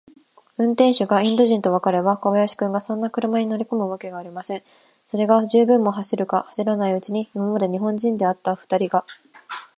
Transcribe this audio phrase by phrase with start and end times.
[0.57, 4.63] 運転手がインド人とわかれば、小林君がそんな車に乗りこむわけがありません。
[5.05, 9.05] それが、十分も走るか走らないうちに、今まで日本人であったふたりが、